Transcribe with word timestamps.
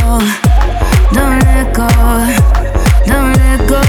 go, 0.00 0.18
don't 1.12 1.40
let 1.44 1.74
go, 1.74 1.88
don't 3.06 3.36
let 3.36 3.60
go. 3.68 3.82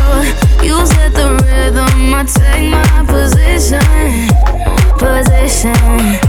You 0.63 0.85
set 0.85 1.13
the 1.13 1.27
rhythm, 1.43 2.13
I 2.13 2.23
take 2.25 2.71
my 2.71 3.05
position, 3.07 3.79
position, 4.99 6.19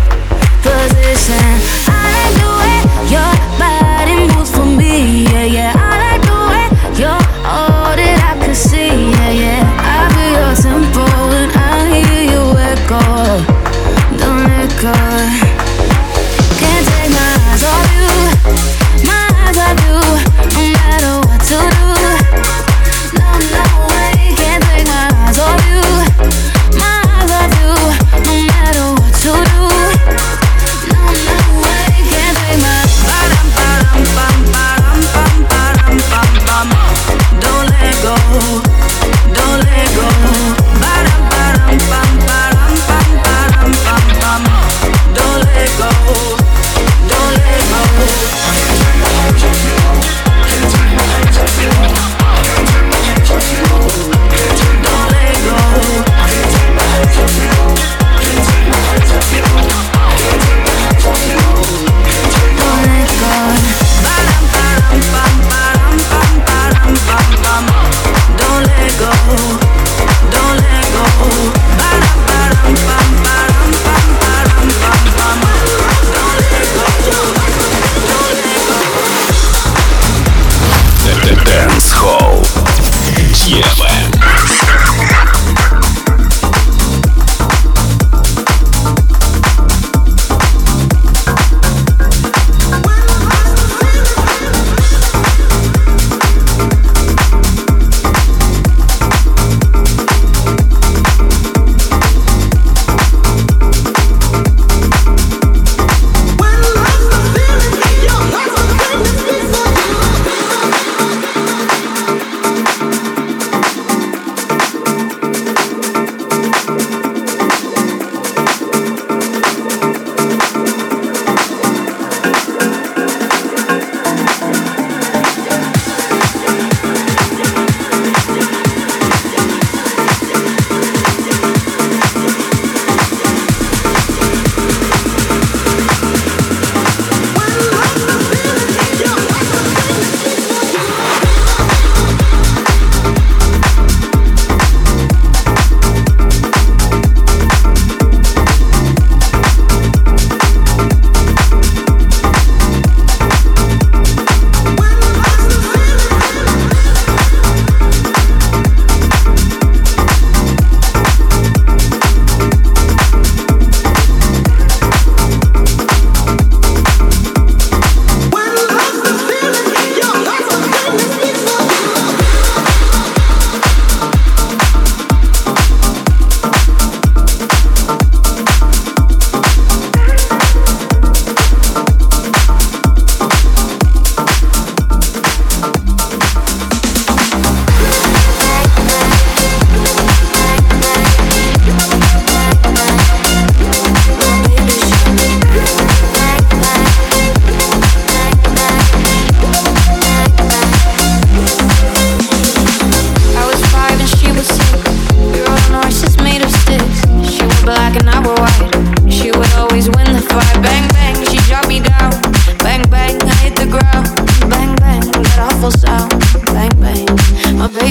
position. 0.63 1.49
I 1.91 1.99
like 2.15 2.35
the 2.43 2.51
way 2.61 2.79
your 3.15 3.33
body 3.59 4.17
moves 4.35 4.51
for 4.51 4.67
me, 4.67 5.25
yeah, 5.25 5.45
yeah. 5.45 5.73
I 5.77 5.79
like 6.05 6.23
the 6.23 6.39
way 6.51 6.65
you're 7.01 7.25
all 7.45 7.97
that 7.97 8.19
I 8.31 8.45
can 8.45 8.55
see, 8.55 9.11
yeah, 9.11 9.31
yeah. 9.43 9.63
I 9.81 10.09
feel 10.15 10.31
your 10.39 10.55
tempo 10.55 11.07
and 11.41 11.51
I 11.53 11.59
hear 11.91 12.25
you 12.33 12.45
echo, 12.71 13.03
don't 14.19 14.45
let 14.45 14.71
go. 14.83 15.14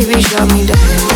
baby, 0.06 0.22
shut 0.22 0.52
me 0.54 0.66
down. 0.66 1.13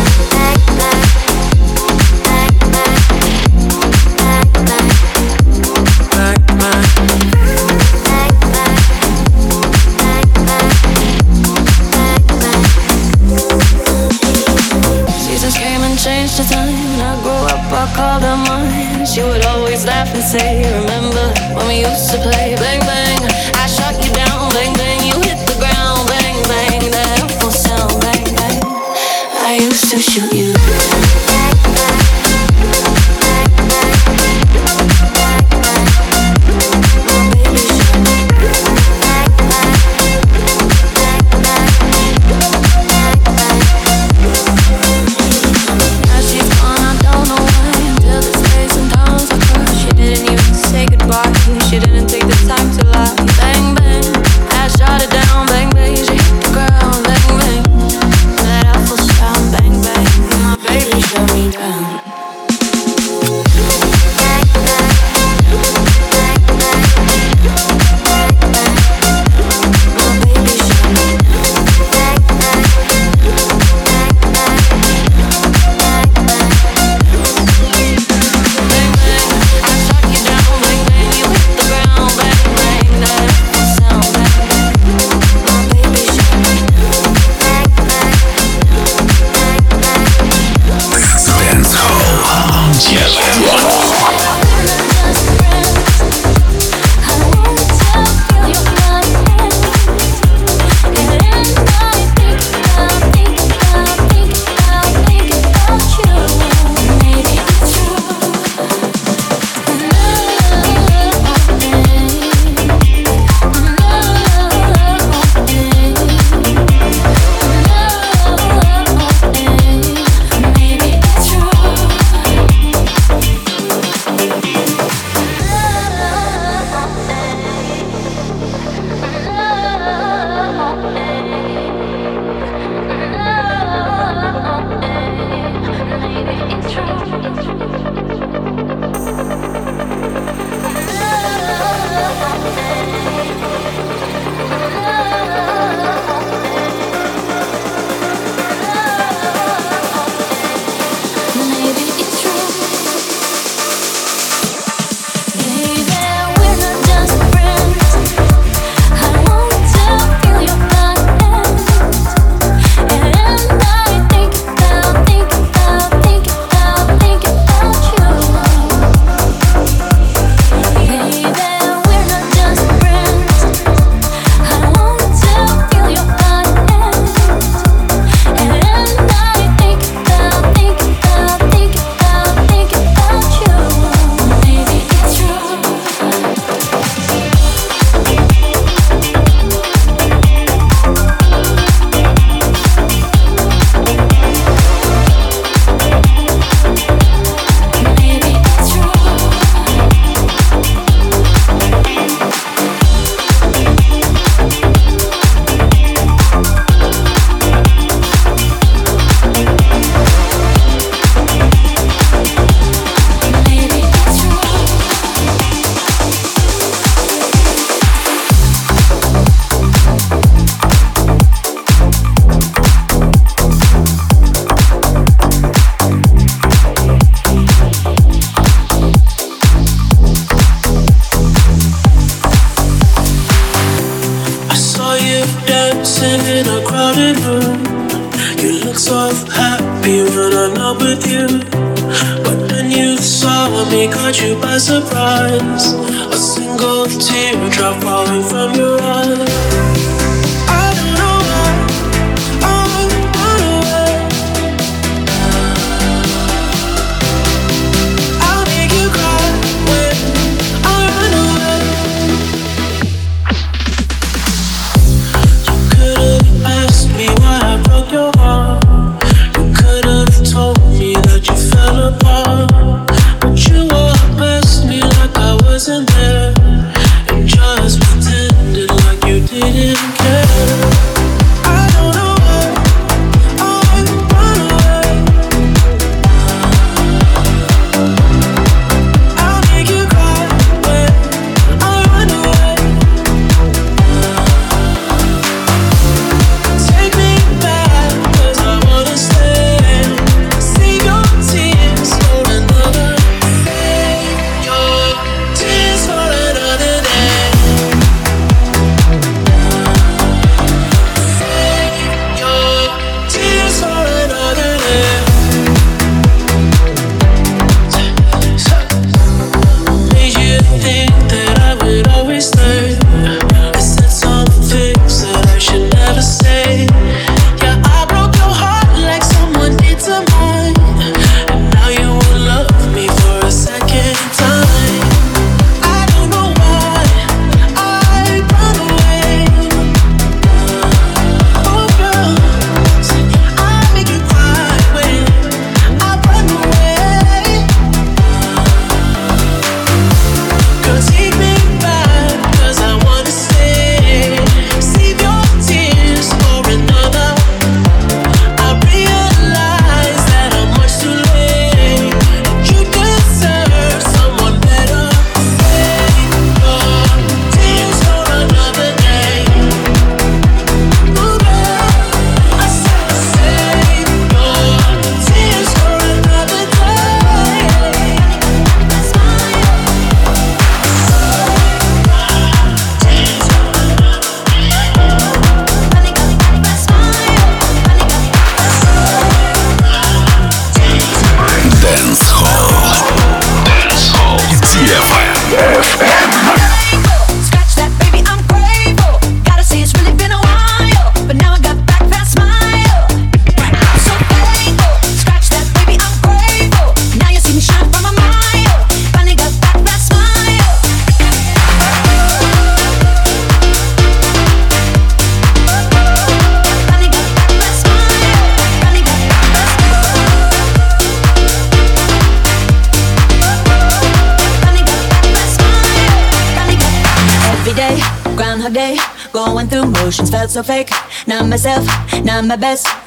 Best. 432.38 432.77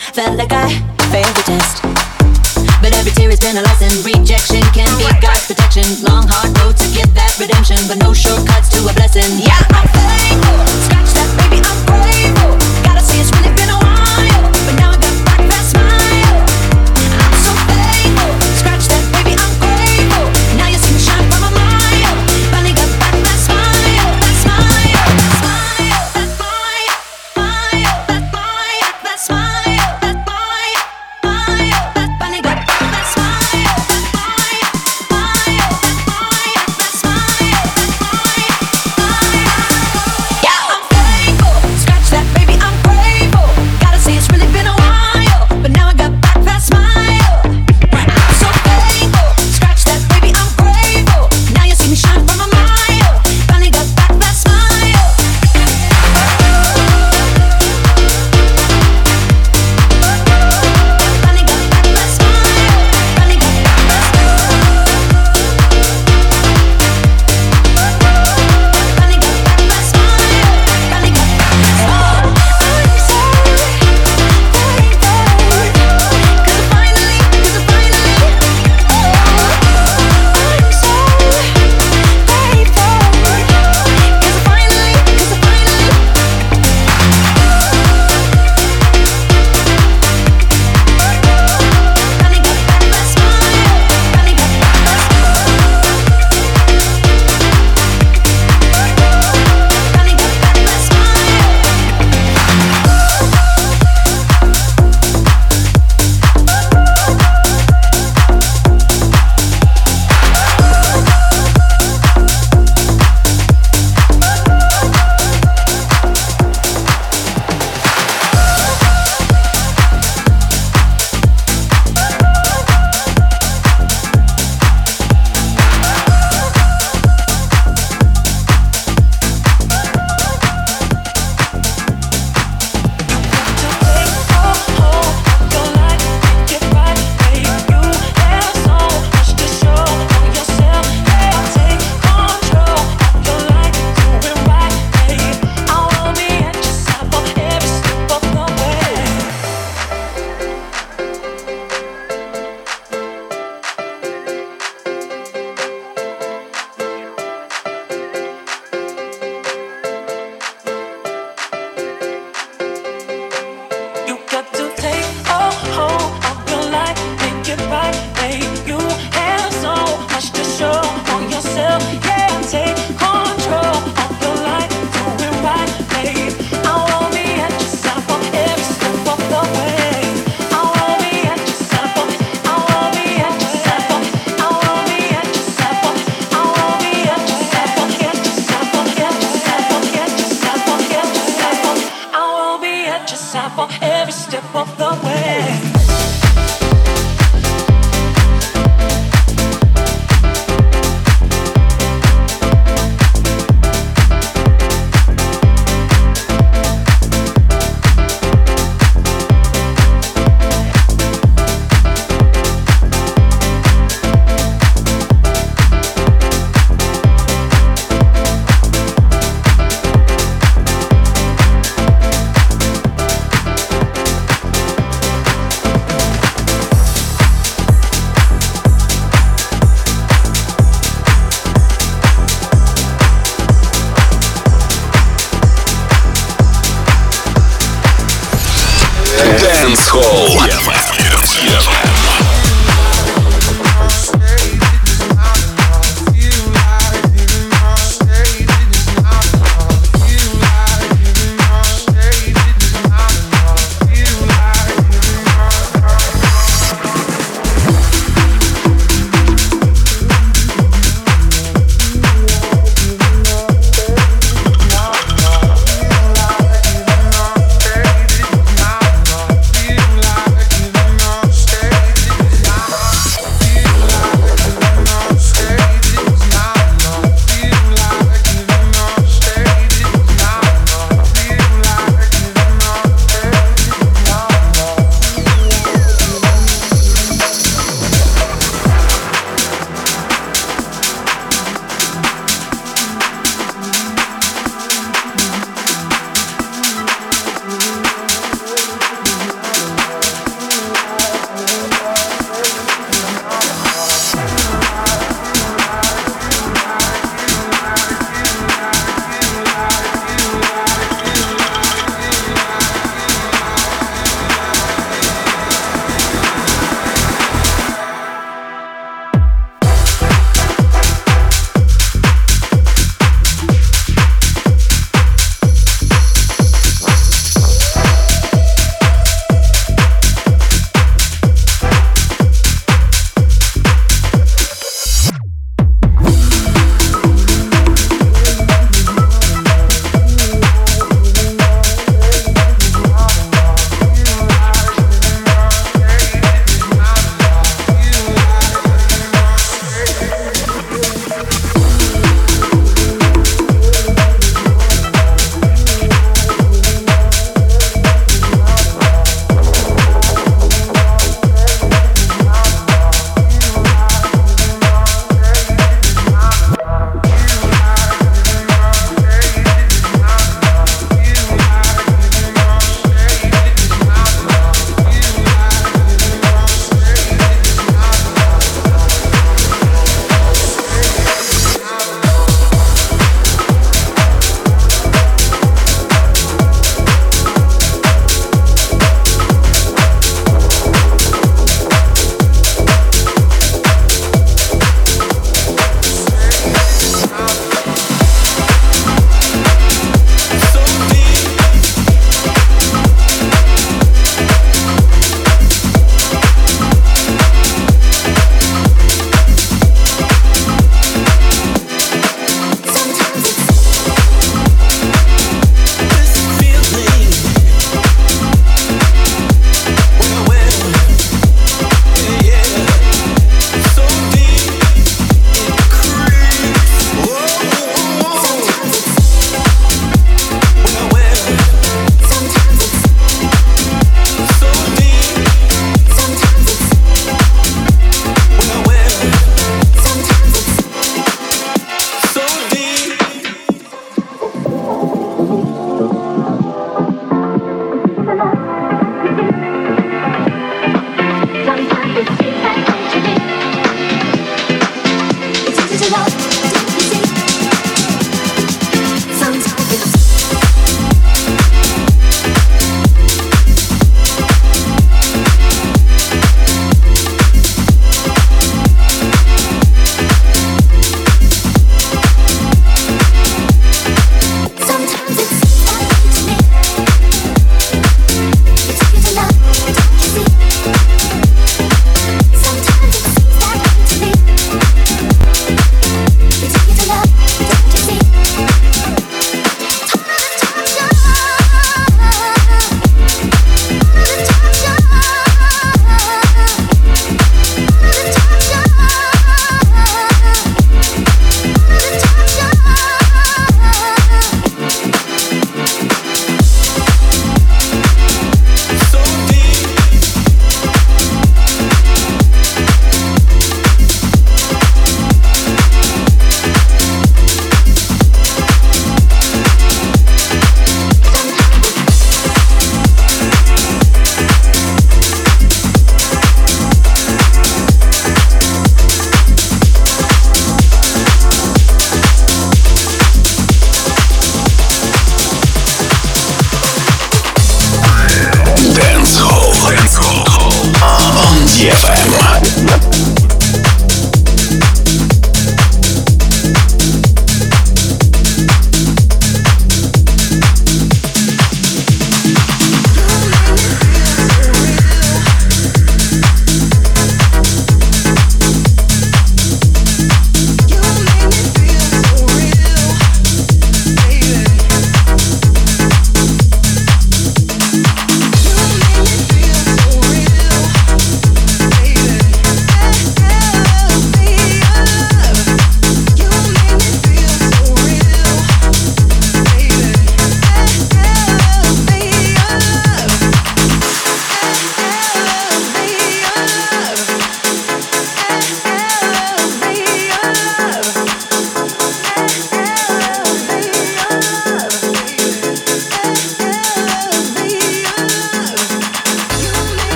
Dance 239.24 239.88
Hall. 239.88 240.48
Yeah. 240.48 241.91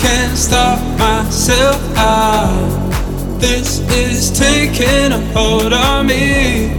can't 0.00 0.36
stop 0.36 0.80
myself. 0.98 1.76
I, 1.96 2.48
this 3.38 3.80
is 3.90 4.30
taking 4.36 5.12
a 5.12 5.20
hold 5.34 5.72
on 5.72 6.06
me. 6.06 6.72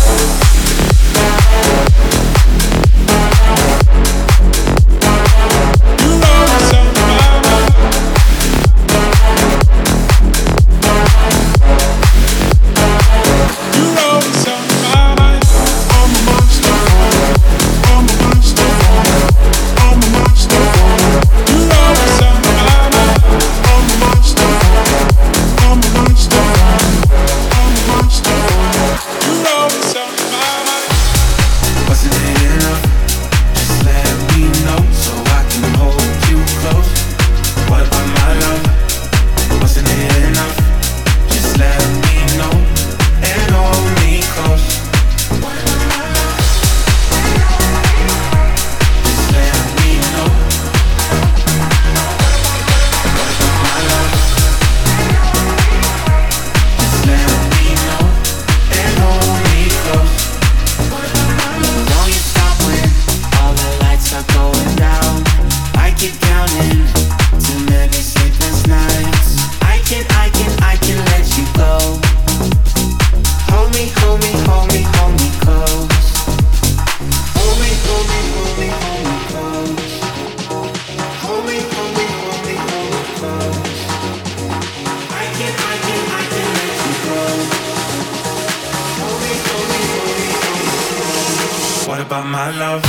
my 92.40 92.52
love 92.58 92.82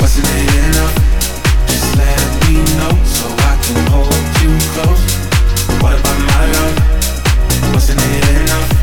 Wasn't 0.00 0.26
it 0.26 0.54
enough? 0.66 0.94
Just 1.68 1.96
let 1.96 2.22
me 2.42 2.56
know 2.78 2.94
so 3.04 3.26
I 3.50 3.54
can 3.62 3.86
hold 3.86 4.12
you 4.42 4.50
close 4.74 5.04
What 5.80 5.94
about 6.00 6.18
my 6.32 6.44
love? 6.56 7.72
Wasn't 7.72 8.00
it 8.00 8.42
enough? 8.42 8.77